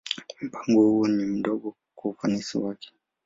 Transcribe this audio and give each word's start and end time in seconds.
Mpango 0.41 0.81
huo 0.91 1.07
ni 1.07 1.25
mdogo 1.25 1.75
kwa 1.95 2.11
ufanisi 2.11 2.57
wake. 2.57 2.89